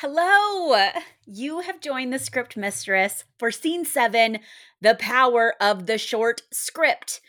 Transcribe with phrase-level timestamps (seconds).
[0.00, 0.90] Hello!
[1.24, 4.40] You have joined the Script Mistress for Scene 7
[4.82, 7.22] The Power of the Short Script.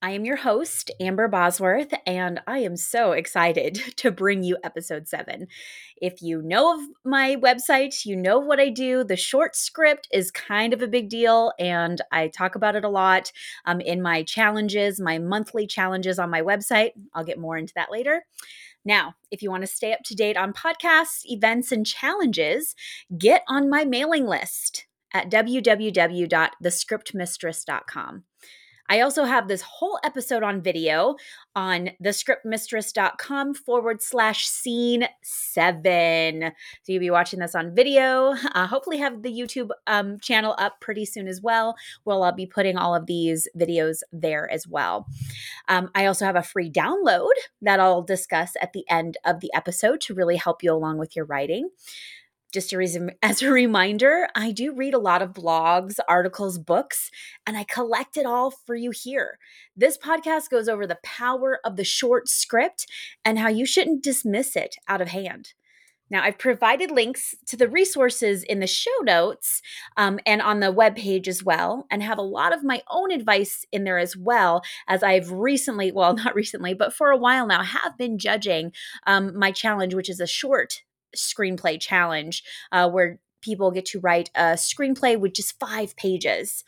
[0.00, 5.08] I am your host, Amber Bosworth, and I am so excited to bring you episode
[5.08, 5.48] 7.
[5.96, 9.02] If you know of my website, you know what I do.
[9.02, 12.88] The short script is kind of a big deal, and I talk about it a
[12.88, 13.32] lot
[13.64, 16.92] um, in my challenges, my monthly challenges on my website.
[17.12, 18.22] I'll get more into that later.
[18.84, 22.76] Now, if you want to stay up to date on podcasts, events, and challenges,
[23.16, 28.24] get on my mailing list at www.thescriptmistress.com.
[28.88, 31.16] I also have this whole episode on video
[31.56, 36.52] on thescriptmistress.com forward slash scene seven.
[36.82, 38.34] So you'll be watching this on video.
[38.54, 41.74] Uh, hopefully, have the YouTube um, channel up pretty soon as well.
[42.04, 45.06] Well, I'll be putting all of these videos there as well.
[45.68, 47.32] Um, I also have a free download
[47.62, 51.16] that I'll discuss at the end of the episode to really help you along with
[51.16, 51.68] your writing
[52.54, 57.10] just a reason, as a reminder, I do read a lot of blogs, articles, books,
[57.46, 59.38] and I collect it all for you here.
[59.76, 62.86] This podcast goes over the power of the short script
[63.24, 65.52] and how you shouldn't dismiss it out of hand.
[66.10, 69.62] Now, I've provided links to the resources in the show notes
[69.96, 73.64] um, and on the webpage as well, and have a lot of my own advice
[73.72, 77.62] in there as well, as I've recently, well, not recently, but for a while now,
[77.62, 78.72] have been judging
[79.06, 80.82] um, my challenge, which is a short
[81.16, 86.64] screenplay challenge uh, where people get to write a screenplay with just five pages.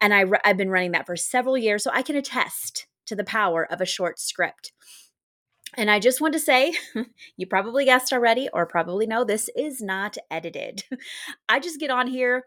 [0.00, 3.24] And I, I've been running that for several years, so I can attest to the
[3.24, 4.72] power of a short script.
[5.76, 6.74] And I just want to say,
[7.36, 10.84] you probably guessed already, or probably know this is not edited.
[11.48, 12.46] I just get on here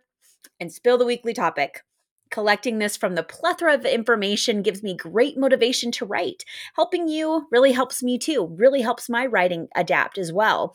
[0.60, 1.82] and spill the weekly topic.
[2.30, 6.46] Collecting this from the plethora of information gives me great motivation to write.
[6.76, 10.74] Helping you really helps me too, really helps my writing adapt as well.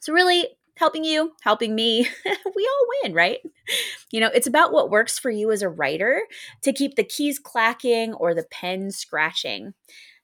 [0.00, 0.46] So, really,
[0.76, 3.38] helping you, helping me, we all win, right?
[4.12, 6.22] You know, it's about what works for you as a writer
[6.62, 9.74] to keep the keys clacking or the pen scratching.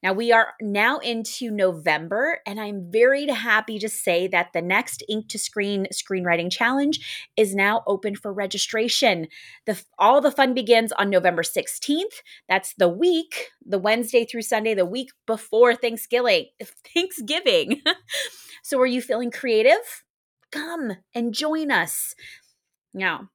[0.05, 5.03] Now, we are now into November, and I'm very happy to say that the next
[5.09, 7.01] Ink to Screen Screenwriting Challenge
[7.39, 9.29] is now open for registration.
[9.65, 12.21] The, all the fun begins on November 16th.
[12.51, 16.49] That's the week, the Wednesday through Sunday, the week before Thanksgiving.
[16.95, 17.81] Thanksgiving.
[18.63, 20.05] so, are you feeling creative?
[20.53, 22.15] Come and join us.
[22.93, 23.31] Now,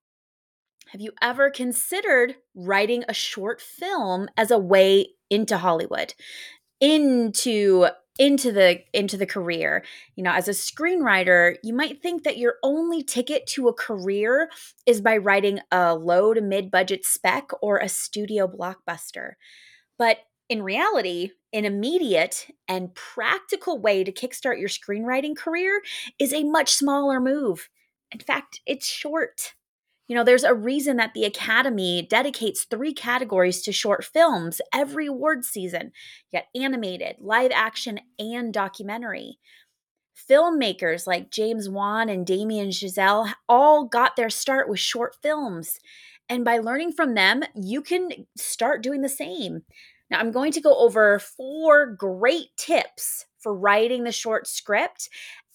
[0.91, 6.15] have you ever considered writing a short film as a way into Hollywood?
[6.81, 9.83] Into into the into the career.
[10.15, 14.49] You know as a screenwriter you might think that your only ticket to a career
[14.85, 19.33] is by writing a low to mid budget spec or a studio blockbuster.
[19.97, 20.17] But
[20.49, 25.81] in reality an immediate and practical way to kickstart your screenwriting career
[26.19, 27.69] is a much smaller move.
[28.11, 29.53] In fact it's short
[30.09, 35.05] you know, there's a reason that the Academy dedicates three categories to short films every
[35.05, 35.91] award season.
[36.31, 39.37] You got animated, live action, and documentary.
[40.27, 45.77] Filmmakers like James Wan and Damien Chazelle all got their start with short films.
[46.27, 49.61] And by learning from them, you can start doing the same.
[50.09, 55.07] Now, I'm going to go over four great tips for writing the short script.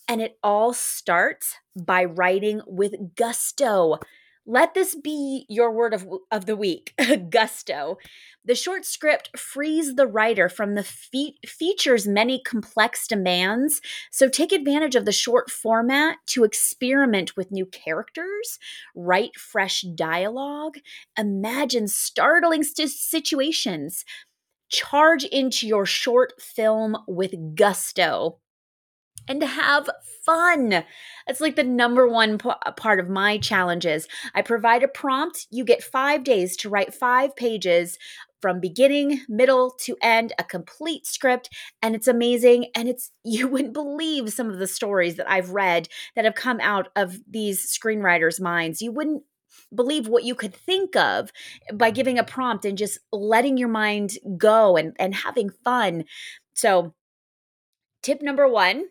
[0.06, 3.98] And it all starts by writing with gusto.
[4.46, 6.92] Let this be your word of, of the week
[7.30, 7.96] gusto.
[8.44, 13.80] The short script frees the writer from the fe- feature's many complex demands.
[14.10, 18.58] So take advantage of the short format to experiment with new characters,
[18.94, 20.76] write fresh dialogue,
[21.18, 24.04] imagine startling st- situations.
[24.70, 28.40] Charge into your short film with gusto
[29.28, 29.88] and to have
[30.24, 30.84] fun.
[31.26, 34.08] It's like the number one p- part of my challenges.
[34.34, 35.46] I provide a prompt.
[35.50, 37.98] You get five days to write five pages
[38.40, 41.48] from beginning, middle to end, a complete script,
[41.80, 42.66] and it's amazing.
[42.74, 46.60] And it's, you wouldn't believe some of the stories that I've read that have come
[46.60, 48.82] out of these screenwriters' minds.
[48.82, 49.22] You wouldn't
[49.74, 51.30] believe what you could think of
[51.72, 56.04] by giving a prompt and just letting your mind go and, and having fun.
[56.52, 56.94] So,
[58.02, 58.86] tip number one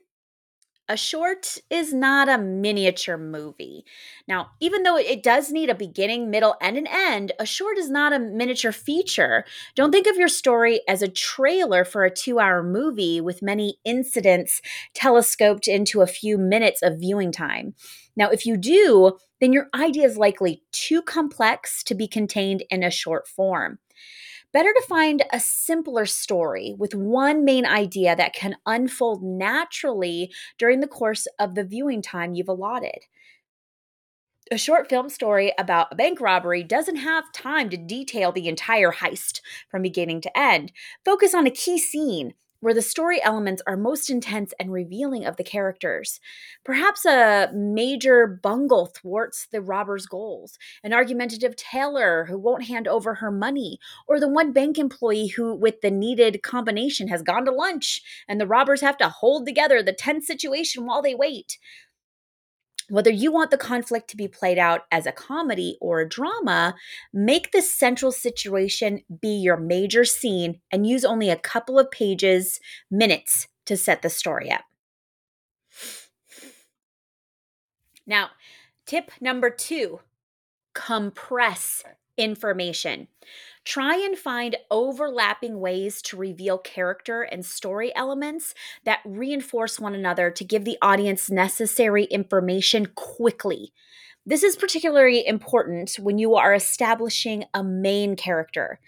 [0.89, 3.85] a short is not a miniature movie.
[4.27, 7.89] Now, even though it does need a beginning, middle, and an end, a short is
[7.89, 9.45] not a miniature feature.
[9.75, 13.77] Don't think of your story as a trailer for a two hour movie with many
[13.85, 14.62] incidents
[14.94, 17.75] telescoped into a few minutes of viewing time.
[18.15, 22.83] Now, if you do, then your idea is likely too complex to be contained in
[22.83, 23.79] a short form.
[24.53, 30.79] Better to find a simpler story with one main idea that can unfold naturally during
[30.79, 33.00] the course of the viewing time you've allotted.
[34.51, 38.91] A short film story about a bank robbery doesn't have time to detail the entire
[38.91, 39.39] heist
[39.71, 40.71] from beginning to end.
[41.03, 45.36] Focus on a key scene where the story elements are most intense and revealing of
[45.36, 46.21] the characters.
[46.63, 53.15] Perhaps a major bungle thwarts the robber's goals, an argumentative tailor who won't hand over
[53.15, 57.51] her money, or the one bank employee who, with the needed combination, has gone to
[57.51, 61.57] lunch, and the robbers have to hold together the tense situation while they wait.
[62.89, 66.75] Whether you want the conflict to be played out as a comedy or a drama,
[67.13, 72.59] make the central situation be your major scene and use only a couple of pages,
[72.91, 74.63] minutes to set the story up.
[78.06, 78.31] Now,
[78.86, 80.01] tip number two
[80.74, 81.83] compress
[82.18, 83.07] information.
[83.65, 90.30] Try and find overlapping ways to reveal character and story elements that reinforce one another
[90.31, 93.71] to give the audience necessary information quickly.
[94.25, 98.80] This is particularly important when you are establishing a main character.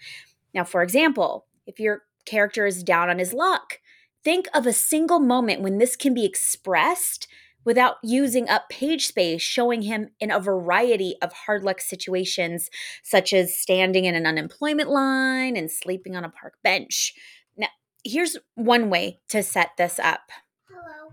[0.54, 3.80] Now, for example, if your character is down on his luck,
[4.24, 7.28] think of a single moment when this can be expressed
[7.66, 12.70] without using up page space, showing him in a variety of hard luck situations,
[13.02, 17.12] such as standing in an unemployment line and sleeping on a park bench.
[17.56, 17.68] Now,
[18.04, 20.30] here's one way to set this up.
[20.70, 21.12] Hello.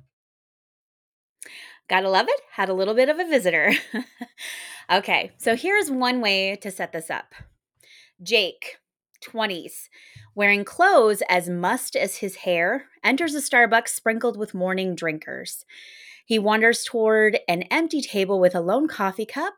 [1.90, 2.40] Gotta love it.
[2.52, 3.74] Had a little bit of a visitor.
[4.92, 7.34] okay, so here's one way to set this up
[8.22, 8.78] Jake,
[9.26, 9.90] 20s,
[10.36, 15.66] wearing clothes as mussed as his hair, enters a Starbucks sprinkled with morning drinkers.
[16.26, 19.56] He wanders toward an empty table with a lone coffee cup.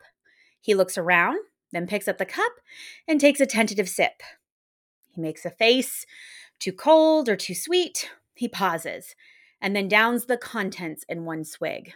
[0.60, 1.38] He looks around,
[1.72, 2.54] then picks up the cup
[3.08, 4.24] and takes a tentative sip.
[5.12, 6.06] He makes a face,
[6.60, 8.10] too cold or too sweet.
[8.34, 9.16] He pauses
[9.62, 11.94] and then downs the contents in one swig.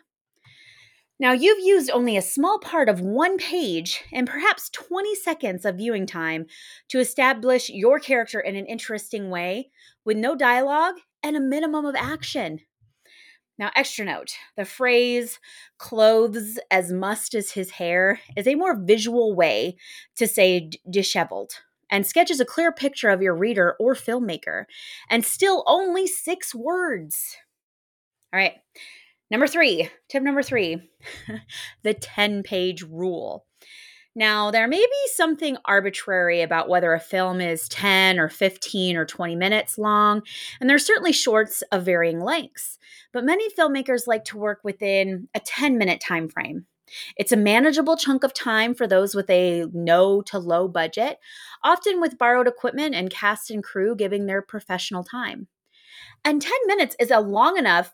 [1.22, 5.76] Now, you've used only a small part of one page and perhaps 20 seconds of
[5.76, 6.46] viewing time
[6.88, 9.70] to establish your character in an interesting way
[10.06, 12.62] with no dialogue and a minimum of action.
[13.60, 15.38] Now, extra note the phrase
[15.78, 19.76] clothes as mussed as his hair is a more visual way
[20.16, 21.52] to say disheveled
[21.92, 24.66] and sketches a clear picture of your reader or filmmaker,
[25.10, 27.36] and still only six words.
[28.32, 28.54] All right,
[29.30, 30.90] number three, tip number three
[31.84, 33.46] the 10 page rule.
[34.16, 39.06] Now, there may be something arbitrary about whether a film is 10 or 15 or
[39.06, 40.24] 20 minutes long,
[40.60, 42.78] and there's certainly shorts of varying lengths.
[43.14, 46.66] But many filmmakers like to work within a 10 minute time frame.
[47.18, 51.20] It's a manageable chunk of time for those with a no to low budget,
[51.64, 55.48] often with borrowed equipment and cast and crew giving their professional time.
[56.26, 57.94] And 10 minutes is a long enough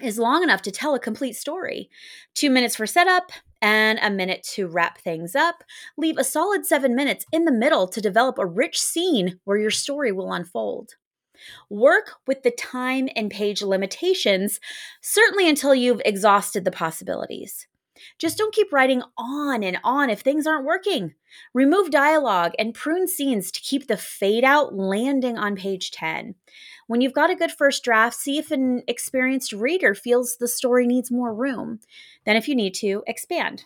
[0.00, 1.90] is long enough to tell a complete story.
[2.34, 5.62] 2 minutes for setup, and a minute to wrap things up.
[5.96, 9.70] Leave a solid seven minutes in the middle to develop a rich scene where your
[9.70, 10.96] story will unfold.
[11.70, 14.60] Work with the time and page limitations,
[15.00, 17.66] certainly until you've exhausted the possibilities.
[18.18, 21.14] Just don't keep writing on and on if things aren't working.
[21.54, 26.34] Remove dialogue and prune scenes to keep the fade out landing on page 10.
[26.86, 30.86] When you've got a good first draft, see if an experienced reader feels the story
[30.86, 31.80] needs more room.
[32.24, 33.64] Then, if you need to, expand.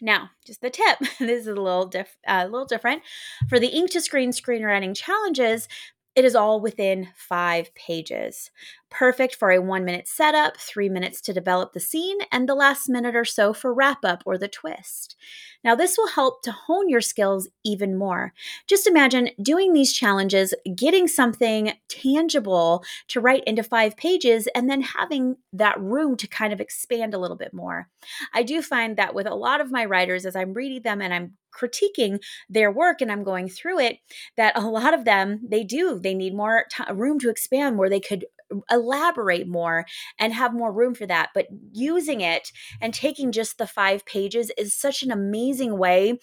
[0.00, 0.98] Now, just the tip.
[1.18, 3.02] this is a little uh, a little different.
[3.48, 5.68] For the ink to screen screenwriting challenges,
[6.14, 8.50] it is all within five pages.
[8.90, 12.88] Perfect for a one minute setup, three minutes to develop the scene, and the last
[12.88, 15.16] minute or so for wrap up or the twist.
[15.64, 18.34] Now, this will help to hone your skills even more.
[18.66, 24.82] Just imagine doing these challenges, getting something tangible to write into five pages, and then
[24.82, 27.88] having that room to kind of expand a little bit more.
[28.34, 31.14] I do find that with a lot of my writers, as I'm reading them and
[31.14, 33.98] I'm critiquing their work and I'm going through it,
[34.36, 37.90] that a lot of them, they do, they need more t- room to expand where
[37.90, 38.26] they could
[38.70, 39.86] elaborate more
[40.18, 41.30] and have more room for that.
[41.34, 46.18] But using it and taking just the five pages is such an amazing way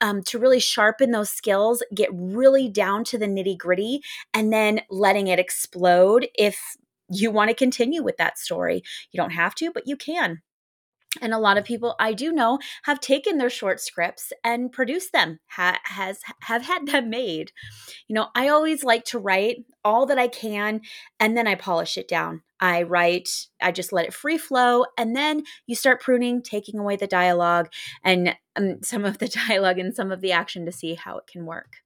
[0.00, 4.00] um, to really sharpen those skills, get really down to the nitty gritty,
[4.32, 6.58] and then letting it explode if
[7.10, 8.82] you want to continue with that story.
[9.12, 10.42] You don't have to, but you can.
[11.20, 15.12] And a lot of people I do know have taken their short scripts and produced
[15.12, 17.50] them, ha- has have had them made.
[18.06, 20.82] You know, I always like to write all that I can
[21.18, 22.42] and then I polish it down.
[22.60, 23.28] I write,
[23.60, 27.70] I just let it free flow, and then you start pruning, taking away the dialogue
[28.04, 31.26] and um, some of the dialogue and some of the action to see how it
[31.26, 31.78] can work.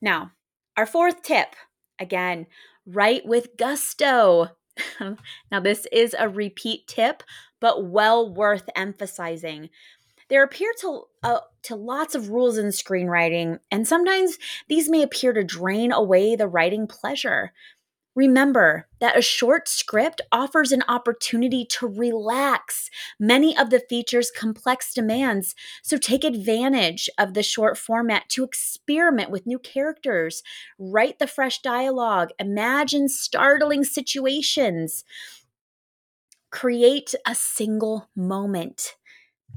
[0.00, 0.30] Now,
[0.76, 1.56] our fourth tip
[1.98, 2.46] again,
[2.86, 4.50] write with gusto.
[5.50, 7.22] now, this is a repeat tip,
[7.60, 9.70] but well worth emphasizing.
[10.28, 14.38] There appear to uh, to lots of rules in screenwriting, and sometimes
[14.68, 17.52] these may appear to drain away the writing pleasure.
[18.18, 24.92] Remember that a short script offers an opportunity to relax many of the feature's complex
[24.92, 25.54] demands.
[25.84, 30.42] So take advantage of the short format to experiment with new characters,
[30.80, 35.04] write the fresh dialogue, imagine startling situations,
[36.50, 38.96] create a single moment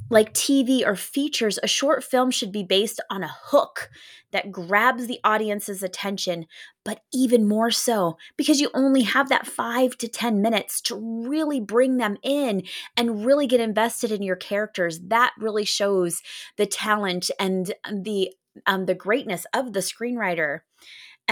[0.10, 3.90] like TV or features, a short film should be based on a hook
[4.32, 6.48] that grabs the audience's attention,
[6.84, 11.62] but even more so because you only have that five to 10 minutes to really
[11.62, 12.64] bring them in
[12.98, 15.00] and really get invested in your characters.
[15.00, 16.22] That really shows
[16.58, 18.32] the talent and the
[18.66, 20.60] um, the greatness of the screenwriter.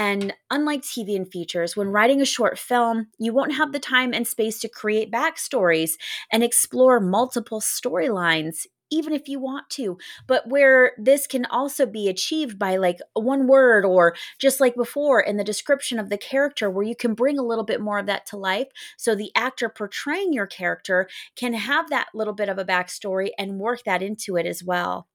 [0.00, 4.14] And unlike TV and features, when writing a short film, you won't have the time
[4.14, 5.98] and space to create backstories
[6.32, 9.98] and explore multiple storylines, even if you want to.
[10.26, 15.20] But where this can also be achieved by like one word or just like before
[15.20, 18.06] in the description of the character, where you can bring a little bit more of
[18.06, 18.68] that to life.
[18.96, 23.60] So the actor portraying your character can have that little bit of a backstory and
[23.60, 25.09] work that into it as well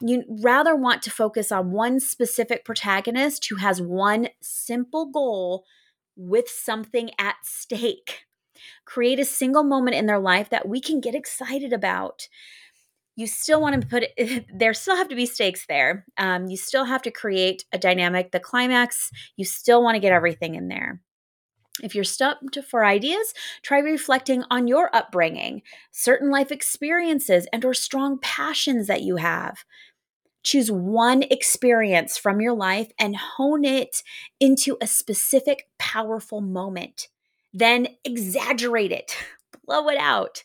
[0.00, 5.64] you rather want to focus on one specific protagonist who has one simple goal
[6.16, 8.26] with something at stake.
[8.84, 12.28] Create a single moment in their life that we can get excited about.
[13.16, 16.04] You still want to put it, there still have to be stakes there.
[16.18, 19.10] Um, you still have to create a dynamic, the climax.
[19.36, 21.00] You still want to get everything in there.
[21.82, 27.74] If you're stumped for ideas, try reflecting on your upbringing, certain life experiences and or
[27.74, 29.64] strong passions that you have.
[30.42, 34.02] Choose one experience from your life and hone it
[34.38, 37.08] into a specific powerful moment.
[37.52, 39.16] Then exaggerate it,
[39.66, 40.44] blow it out.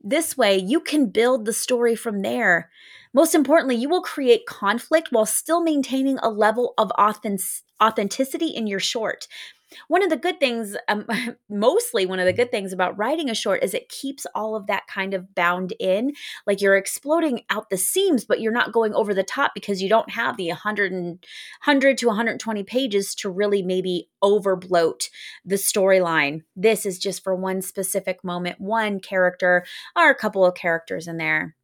[0.00, 2.70] This way, you can build the story from there.
[3.14, 8.80] Most importantly, you will create conflict while still maintaining a level of authenticity in your
[8.80, 9.28] short.
[9.88, 11.06] One of the good things, um,
[11.48, 14.66] mostly one of the good things about writing a short is it keeps all of
[14.66, 16.12] that kind of bound in.
[16.46, 19.88] Like you're exploding out the seams, but you're not going over the top because you
[19.88, 21.24] don't have the 100, and,
[21.64, 25.08] 100 to 120 pages to really maybe overbloat
[25.44, 26.42] the storyline.
[26.54, 29.64] This is just for one specific moment, one character,
[29.96, 31.54] or a couple of characters in there.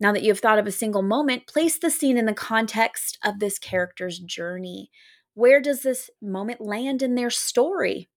[0.00, 3.38] Now that you've thought of a single moment, place the scene in the context of
[3.38, 4.90] this character's journey.
[5.34, 8.08] Where does this moment land in their story?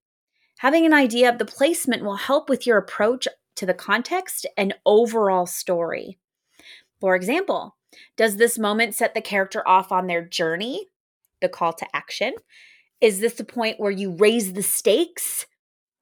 [0.59, 4.73] Having an idea of the placement will help with your approach to the context and
[4.85, 6.17] overall story.
[7.01, 7.75] For example,
[8.15, 10.87] does this moment set the character off on their journey,
[11.41, 12.33] the call to action?
[13.01, 15.45] Is this the point where you raise the stakes,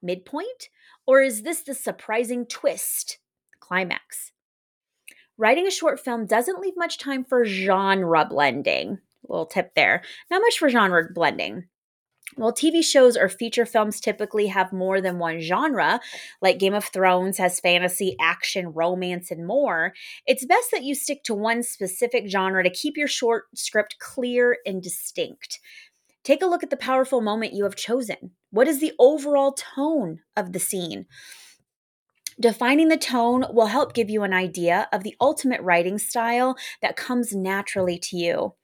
[0.02, 0.70] midpoint?
[1.08, 3.18] Or is this the surprising twist,
[3.60, 4.32] climax?
[5.42, 10.04] Writing a short film doesn't leave much time for genre blending little tip there.
[10.30, 11.64] Not much for genre blending.
[12.36, 16.00] While TV shows or feature films typically have more than one genre,
[16.44, 19.94] like Game of Thrones has fantasy, action, romance, and more,
[20.28, 24.60] it's best that you stick to one specific genre to keep your short script clear
[24.64, 25.60] and distinct.
[26.24, 28.32] Take a look at the powerful moment you have chosen.
[28.52, 31.08] What is the overall tone of the scene?
[32.42, 36.96] Defining the tone will help give you an idea of the ultimate writing style that
[36.96, 38.56] comes naturally to you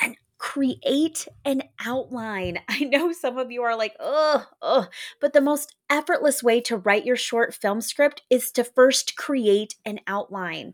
[0.00, 2.60] and create an outline.
[2.68, 4.86] I know some of you are like, oh, oh,
[5.20, 9.74] but the most effortless way to write your short film script is to first create
[9.84, 10.72] an outline.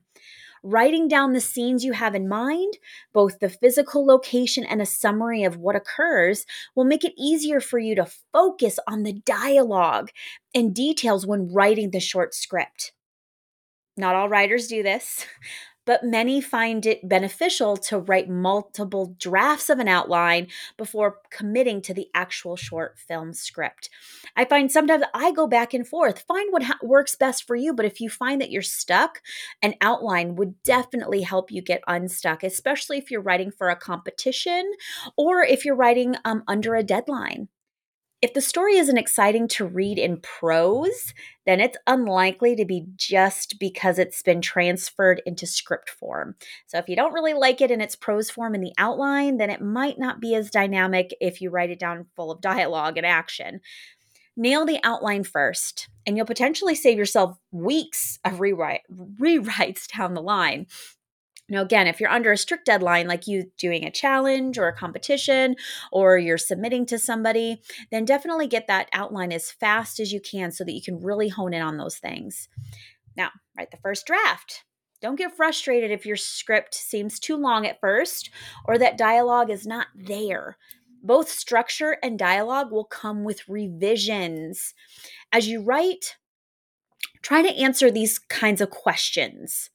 [0.62, 2.74] Writing down the scenes you have in mind,
[3.14, 7.78] both the physical location and a summary of what occurs, will make it easier for
[7.78, 10.10] you to focus on the dialogue
[10.54, 12.92] and details when writing the short script.
[13.96, 15.26] Not all writers do this
[15.90, 21.92] but many find it beneficial to write multiple drafts of an outline before committing to
[21.92, 23.90] the actual short film script.
[24.36, 27.74] I find sometimes I go back and forth, find what ha- works best for you,
[27.74, 29.20] but if you find that you're stuck,
[29.62, 34.70] an outline would definitely help you get unstuck, especially if you're writing for a competition
[35.16, 37.48] or if you're writing um, under a deadline.
[38.22, 41.14] If the story isn't exciting to read in prose,
[41.46, 46.34] then it's unlikely to be just because it's been transferred into script form.
[46.66, 49.48] So if you don't really like it in its prose form in the outline, then
[49.48, 53.06] it might not be as dynamic if you write it down full of dialogue and
[53.06, 53.60] action.
[54.36, 60.22] Nail the outline first, and you'll potentially save yourself weeks of rewrite, rewrites down the
[60.22, 60.66] line.
[61.50, 64.76] Now, again, if you're under a strict deadline, like you doing a challenge or a
[64.76, 65.56] competition,
[65.90, 70.52] or you're submitting to somebody, then definitely get that outline as fast as you can
[70.52, 72.48] so that you can really hone in on those things.
[73.16, 74.64] Now, write the first draft.
[75.02, 78.30] Don't get frustrated if your script seems too long at first
[78.64, 80.56] or that dialogue is not there.
[81.02, 84.74] Both structure and dialogue will come with revisions.
[85.32, 86.16] As you write,
[87.22, 89.70] try to answer these kinds of questions.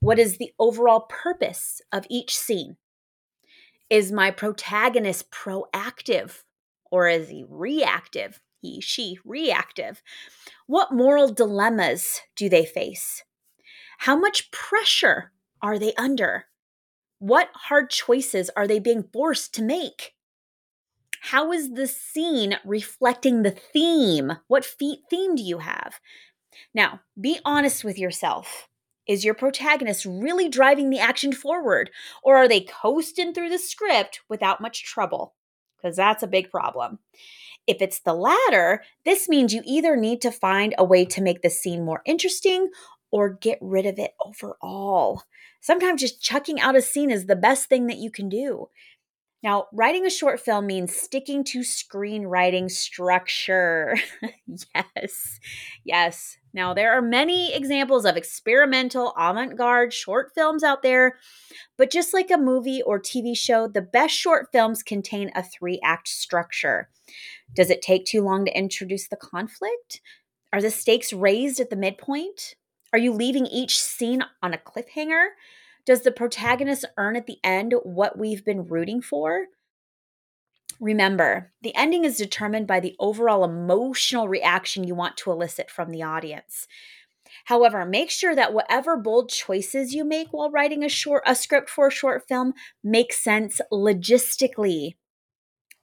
[0.00, 2.76] What is the overall purpose of each scene?
[3.88, 6.42] Is my protagonist proactive
[6.90, 8.40] or is he reactive?
[8.60, 10.02] He, she, reactive.
[10.66, 13.22] What moral dilemmas do they face?
[13.98, 15.32] How much pressure
[15.62, 16.46] are they under?
[17.18, 20.14] What hard choices are they being forced to make?
[21.22, 24.32] How is the scene reflecting the theme?
[24.48, 25.98] What theme do you have?
[26.74, 28.68] Now, be honest with yourself.
[29.06, 31.90] Is your protagonist really driving the action forward,
[32.22, 35.34] or are they coasting through the script without much trouble?
[35.76, 36.98] Because that's a big problem.
[37.66, 41.42] If it's the latter, this means you either need to find a way to make
[41.42, 42.68] the scene more interesting
[43.10, 45.22] or get rid of it overall.
[45.60, 48.68] Sometimes just chucking out a scene is the best thing that you can do.
[49.46, 53.96] Now, writing a short film means sticking to screenwriting structure.
[54.74, 55.38] yes,
[55.84, 56.36] yes.
[56.52, 61.18] Now, there are many examples of experimental, avant garde short films out there,
[61.78, 65.78] but just like a movie or TV show, the best short films contain a three
[65.80, 66.88] act structure.
[67.54, 70.00] Does it take too long to introduce the conflict?
[70.52, 72.56] Are the stakes raised at the midpoint?
[72.92, 75.28] Are you leaving each scene on a cliffhanger?
[75.86, 79.46] Does the protagonist earn at the end what we've been rooting for?
[80.80, 85.90] Remember, the ending is determined by the overall emotional reaction you want to elicit from
[85.90, 86.66] the audience.
[87.44, 91.70] However, make sure that whatever bold choices you make while writing a short a script
[91.70, 92.52] for a short film
[92.82, 94.96] makes sense logistically.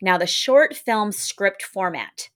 [0.01, 2.29] Now, the short film script format.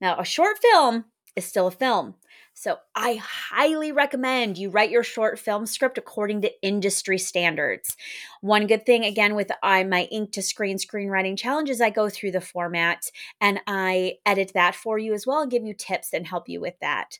[0.00, 2.16] Now, a short film is still a film.
[2.62, 7.96] So I highly recommend you write your short film script according to industry standards.
[8.40, 12.08] One good thing, again, with I, my ink to screen screenwriting challenge is I go
[12.08, 16.12] through the format and I edit that for you as well and give you tips
[16.12, 17.18] and help you with that.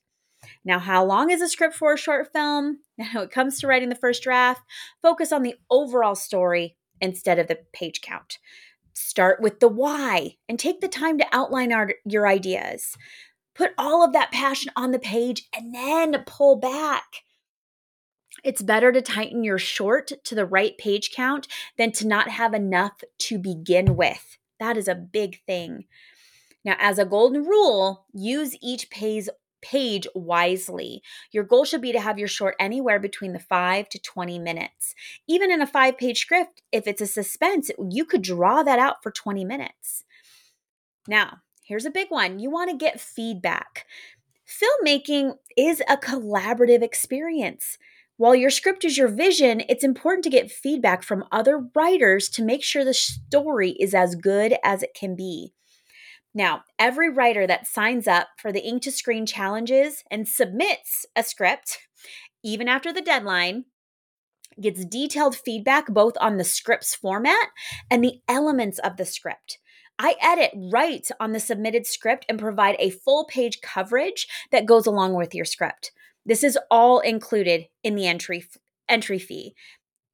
[0.65, 2.79] Now, how long is a script for a short film?
[2.97, 4.63] Now, when it comes to writing the first draft,
[5.03, 8.39] focus on the overall story instead of the page count.
[8.95, 12.97] Start with the why and take the time to outline our, your ideas.
[13.63, 17.23] Put all of that passion on the page and then pull back.
[18.43, 21.47] It's better to tighten your short to the right page count
[21.79, 24.37] than to not have enough to begin with.
[24.59, 25.85] That is a big thing.
[26.65, 29.29] Now, as a golden rule, use each page
[29.61, 31.01] page wisely.
[31.31, 34.97] Your goal should be to have your short anywhere between the 5 to 20 minutes.
[35.29, 39.13] Even in a 5-page script, if it's a suspense, you could draw that out for
[39.13, 40.03] 20 minutes.
[41.07, 43.87] Now, Here's a big one you want to get feedback.
[44.47, 47.79] Filmmaking is a collaborative experience.
[48.17, 52.45] While your script is your vision, it's important to get feedback from other writers to
[52.45, 55.53] make sure the story is as good as it can be.
[56.35, 61.23] Now, every writer that signs up for the Ink to Screen challenges and submits a
[61.23, 61.79] script,
[62.43, 63.67] even after the deadline,
[64.61, 67.49] gets detailed feedback both on the script's format
[67.91, 69.59] and the elements of the script.
[69.99, 74.87] I edit right on the submitted script and provide a full page coverage that goes
[74.87, 75.93] along with your script.
[76.25, 78.45] This is all included in the entry
[78.89, 79.55] entry fee.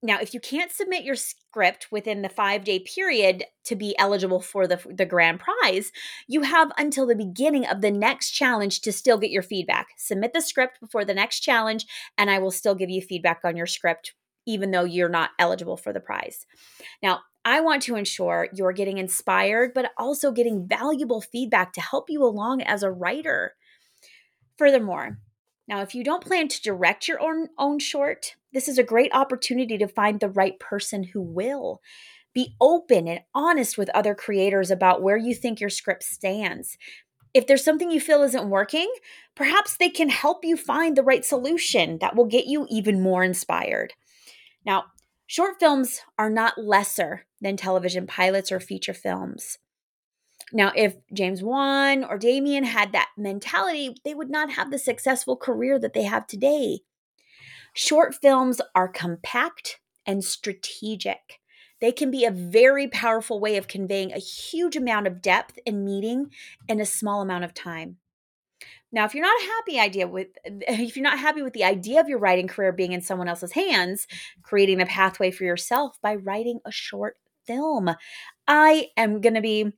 [0.00, 4.40] Now, if you can't submit your script within the five day period to be eligible
[4.40, 5.90] for the, the grand prize,
[6.28, 9.88] you have until the beginning of the next challenge to still get your feedback.
[9.96, 11.84] Submit the script before the next challenge,
[12.16, 14.14] and I will still give you feedback on your script,
[14.46, 16.46] even though you're not eligible for the prize.
[17.02, 22.10] Now, I want to ensure you're getting inspired, but also getting valuable feedback to help
[22.10, 23.54] you along as a writer.
[24.58, 25.18] Furthermore,
[25.66, 29.14] now, if you don't plan to direct your own, own short, this is a great
[29.14, 31.80] opportunity to find the right person who will.
[32.34, 36.76] Be open and honest with other creators about where you think your script stands.
[37.32, 38.92] If there's something you feel isn't working,
[39.34, 43.24] perhaps they can help you find the right solution that will get you even more
[43.24, 43.94] inspired.
[44.66, 44.84] Now,
[45.30, 49.58] Short films are not lesser than television pilots or feature films.
[50.54, 55.36] Now, if James Wan or Damien had that mentality, they would not have the successful
[55.36, 56.78] career that they have today.
[57.74, 61.40] Short films are compact and strategic.
[61.82, 65.84] They can be a very powerful way of conveying a huge amount of depth and
[65.84, 66.30] meaning
[66.70, 67.98] in a small amount of time.
[68.90, 72.08] Now, if you're not happy idea with if you're not happy with the idea of
[72.08, 74.06] your writing career being in someone else's hands,
[74.42, 77.90] creating a pathway for yourself by writing a short film.
[78.46, 79.72] I am going to be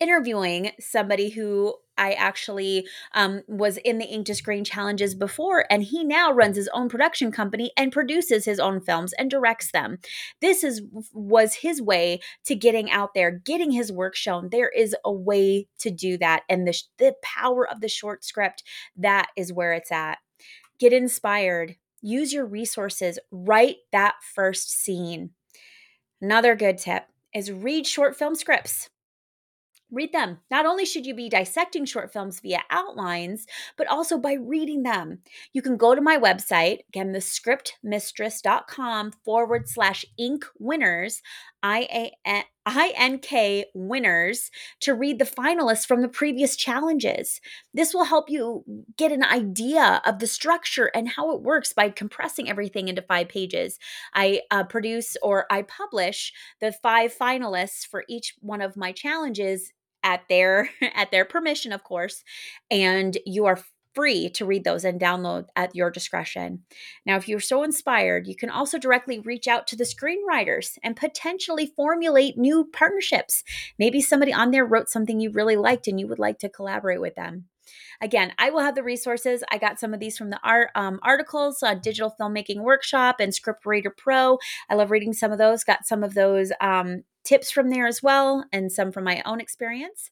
[0.00, 5.82] interviewing somebody who I actually um, was in the Ink to Screen challenges before, and
[5.82, 9.98] he now runs his own production company and produces his own films and directs them.
[10.40, 10.82] This is
[11.12, 14.48] was his way to getting out there, getting his work shown.
[14.50, 18.62] There is a way to do that, and the the power of the short script
[18.96, 20.18] that is where it's at.
[20.78, 21.76] Get inspired.
[22.02, 23.18] Use your resources.
[23.30, 25.30] Write that first scene.
[26.20, 27.04] Another good tip
[27.34, 28.90] is read short film scripts.
[29.90, 30.38] Read them.
[30.50, 33.46] Not only should you be dissecting short films via outlines,
[33.76, 35.20] but also by reading them.
[35.52, 41.22] You can go to my website, again, thescriptmistress.com forward slash ink winners,
[42.66, 44.50] I-N-K winners,
[44.80, 47.40] to read the finalists from the previous challenges.
[47.74, 48.64] This will help you
[48.96, 53.28] get an idea of the structure and how it works by compressing everything into five
[53.28, 53.78] pages.
[54.14, 59.72] I uh, produce or I publish the five finalists for each one of my challenges
[60.02, 62.22] at their at their permission of course
[62.70, 63.58] and you are
[63.96, 66.62] free to read those and download at your discretion.
[67.06, 70.94] Now, if you're so inspired, you can also directly reach out to the screenwriters and
[70.94, 73.42] potentially formulate new partnerships.
[73.78, 77.00] Maybe somebody on there wrote something you really liked and you would like to collaborate
[77.00, 77.46] with them.
[78.00, 79.42] Again, I will have the resources.
[79.50, 83.34] I got some of these from the art um, articles, uh, Digital Filmmaking Workshop and
[83.34, 84.38] Script Reader Pro.
[84.68, 85.64] I love reading some of those.
[85.64, 89.40] Got some of those um, tips from there as well, and some from my own
[89.40, 90.10] experience.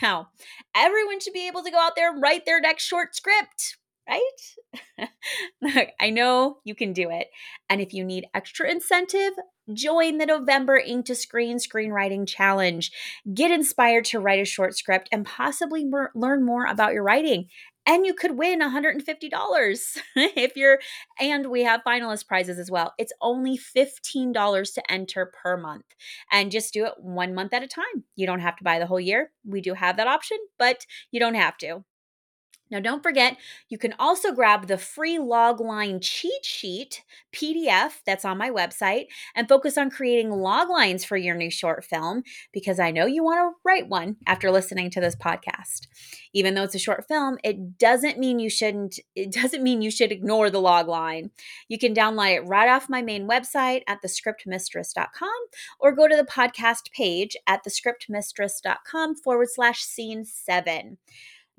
[0.00, 0.28] Now,
[0.74, 3.76] everyone should be able to go out there and write their next short script,
[4.08, 5.08] right?
[5.60, 7.28] Look, I know you can do it.
[7.68, 9.32] And if you need extra incentive,
[9.72, 12.90] join the November Ink to Screen Screenwriting Challenge.
[13.32, 17.48] Get inspired to write a short script and possibly mer- learn more about your writing
[17.86, 20.78] and you could win $150 if you're
[21.20, 22.94] and we have finalist prizes as well.
[22.98, 25.86] It's only $15 to enter per month
[26.30, 28.04] and just do it one month at a time.
[28.16, 29.32] You don't have to buy the whole year.
[29.44, 31.84] We do have that option but you don't have to
[32.72, 33.36] now, don't forget,
[33.68, 37.02] you can also grab the free logline cheat sheet
[37.34, 42.22] PDF that's on my website and focus on creating loglines for your new short film
[42.50, 45.86] because I know you want to write one after listening to this podcast.
[46.32, 49.90] Even though it's a short film, it doesn't mean you shouldn't, it doesn't mean you
[49.90, 51.28] should ignore the logline.
[51.68, 55.28] You can download it right off my main website at thescriptmistress.com
[55.78, 60.96] or go to the podcast page at thescriptmistress.com forward slash scene seven.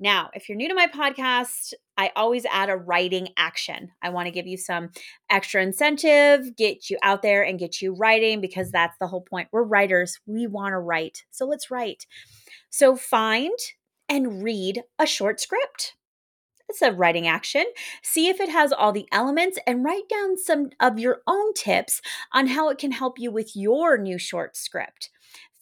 [0.00, 3.90] Now, if you're new to my podcast, I always add a writing action.
[4.02, 4.90] I want to give you some
[5.30, 9.48] extra incentive, get you out there and get you writing because that's the whole point.
[9.52, 11.24] We're writers, we want to write.
[11.30, 12.06] So let's write.
[12.70, 13.56] So find
[14.08, 15.94] and read a short script.
[16.68, 17.64] It's a writing action.
[18.02, 22.00] See if it has all the elements and write down some of your own tips
[22.32, 25.10] on how it can help you with your new short script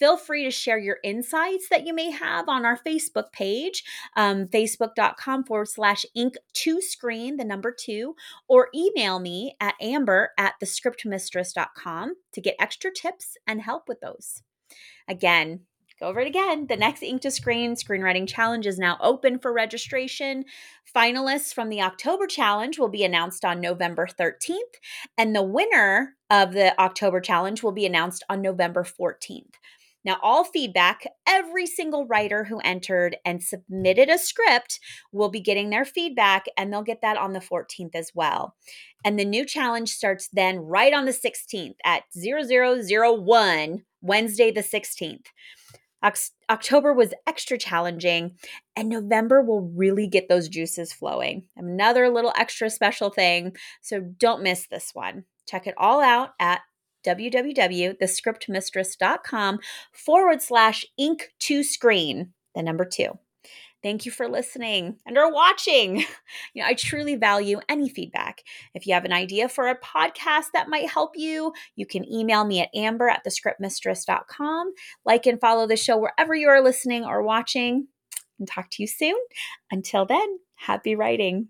[0.02, 3.84] feel free to share your insights that you may have on our Facebook page,
[4.16, 8.16] um, facebook.com forward slash ink to screen, the number two,
[8.48, 14.42] or email me at amber at thescriptmistress.com to get extra tips and help with those.
[15.06, 15.60] Again,
[16.00, 16.66] go over it again.
[16.66, 20.44] The next Ink to Screen Screenwriting Challenge is now open for registration.
[20.92, 24.56] Finalists from the October challenge will be announced on November 13th,
[25.16, 29.54] and the winner of the October challenge will be announced on November 14th.
[30.04, 34.80] Now, all feedback, every single writer who entered and submitted a script
[35.12, 38.56] will be getting their feedback, and they'll get that on the 14th as well.
[39.04, 45.26] And the new challenge starts then right on the 16th at 0001, Wednesday, the 16th.
[46.50, 48.32] October was extra challenging,
[48.74, 51.44] and November will really get those juices flowing.
[51.56, 55.24] Another little extra special thing, so don't miss this one.
[55.46, 56.62] Check it all out at
[57.04, 59.58] www.thescriptmistress.com
[59.92, 63.18] forward slash ink to screen, the number two.
[63.82, 66.04] Thank you for listening and or watching.
[66.54, 68.42] You know, I truly value any feedback.
[68.74, 72.44] If you have an idea for a podcast that might help you, you can email
[72.44, 74.72] me at amber at thescriptmistress.com.
[75.04, 77.88] Like and follow the show wherever you are listening or watching.
[78.38, 79.16] And talk to you soon.
[79.70, 81.48] Until then, happy writing.